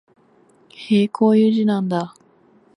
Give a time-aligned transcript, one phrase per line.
[0.71, 2.15] へえ、こういう字なんだ